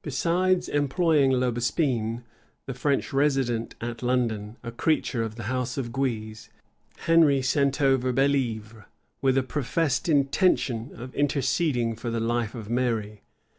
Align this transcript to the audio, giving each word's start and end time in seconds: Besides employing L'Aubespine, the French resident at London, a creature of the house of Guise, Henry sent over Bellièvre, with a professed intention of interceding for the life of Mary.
Besides 0.00 0.70
employing 0.70 1.32
L'Aubespine, 1.32 2.22
the 2.64 2.72
French 2.72 3.12
resident 3.12 3.74
at 3.78 4.02
London, 4.02 4.56
a 4.62 4.72
creature 4.72 5.22
of 5.22 5.34
the 5.36 5.42
house 5.52 5.76
of 5.76 5.92
Guise, 5.92 6.48
Henry 7.04 7.42
sent 7.42 7.82
over 7.82 8.10
Bellièvre, 8.10 8.86
with 9.20 9.36
a 9.36 9.42
professed 9.42 10.08
intention 10.08 10.92
of 10.94 11.14
interceding 11.14 11.94
for 11.94 12.08
the 12.08 12.20
life 12.20 12.54
of 12.54 12.70
Mary. 12.70 13.20